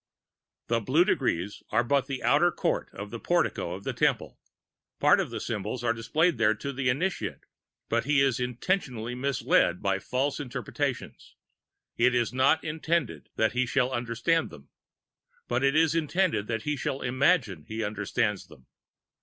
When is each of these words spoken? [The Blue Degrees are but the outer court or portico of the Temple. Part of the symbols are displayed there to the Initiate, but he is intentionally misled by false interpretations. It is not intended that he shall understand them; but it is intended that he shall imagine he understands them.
[The 0.65 0.79
Blue 0.79 1.05
Degrees 1.05 1.61
are 1.69 1.83
but 1.83 2.07
the 2.07 2.23
outer 2.23 2.51
court 2.51 2.89
or 2.93 3.07
portico 3.19 3.75
of 3.75 3.83
the 3.83 3.93
Temple. 3.93 4.39
Part 4.99 5.19
of 5.19 5.29
the 5.29 5.39
symbols 5.39 5.83
are 5.83 5.93
displayed 5.93 6.39
there 6.39 6.55
to 6.55 6.73
the 6.73 6.89
Initiate, 6.89 7.43
but 7.87 8.05
he 8.05 8.19
is 8.19 8.39
intentionally 8.39 9.13
misled 9.13 9.79
by 9.79 9.99
false 9.99 10.39
interpretations. 10.39 11.35
It 11.97 12.15
is 12.15 12.33
not 12.33 12.63
intended 12.63 13.29
that 13.35 13.51
he 13.51 13.67
shall 13.67 13.91
understand 13.91 14.49
them; 14.49 14.69
but 15.47 15.63
it 15.63 15.75
is 15.75 15.93
intended 15.93 16.47
that 16.47 16.63
he 16.63 16.75
shall 16.75 17.03
imagine 17.03 17.65
he 17.67 17.83
understands 17.83 18.47
them. 18.47 18.65